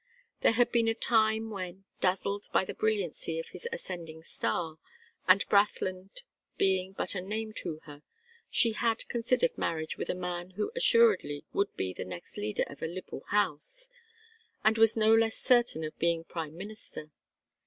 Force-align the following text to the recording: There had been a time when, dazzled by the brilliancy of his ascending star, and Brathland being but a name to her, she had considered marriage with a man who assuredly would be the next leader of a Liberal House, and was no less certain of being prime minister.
There 0.39 0.53
had 0.53 0.71
been 0.71 0.87
a 0.87 0.95
time 0.95 1.51
when, 1.51 1.83
dazzled 1.99 2.47
by 2.51 2.65
the 2.65 2.73
brilliancy 2.73 3.37
of 3.39 3.49
his 3.49 3.67
ascending 3.71 4.23
star, 4.23 4.79
and 5.27 5.47
Brathland 5.47 6.23
being 6.57 6.93
but 6.93 7.13
a 7.13 7.21
name 7.21 7.53
to 7.57 7.81
her, 7.83 8.01
she 8.49 8.71
had 8.71 9.07
considered 9.09 9.55
marriage 9.59 9.97
with 9.97 10.09
a 10.09 10.15
man 10.15 10.53
who 10.57 10.71
assuredly 10.75 11.45
would 11.53 11.77
be 11.77 11.93
the 11.93 12.03
next 12.03 12.35
leader 12.35 12.63
of 12.65 12.81
a 12.81 12.87
Liberal 12.87 13.25
House, 13.27 13.89
and 14.63 14.75
was 14.79 14.97
no 14.97 15.13
less 15.13 15.37
certain 15.37 15.83
of 15.83 15.95
being 15.99 16.23
prime 16.23 16.57
minister. 16.57 17.11